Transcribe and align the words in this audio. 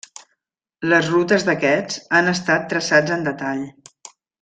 Les 0.93 1.11
rutes 1.11 1.45
d'aquests 1.51 2.01
han 2.21 2.33
estat 2.35 2.69
traçats 2.75 3.17
en 3.21 3.33
detall. 3.33 3.67